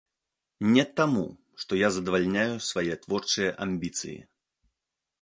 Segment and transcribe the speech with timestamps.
[0.77, 1.25] Не таму,
[1.65, 4.19] што я задавальняю свае творчыя амбіцыі.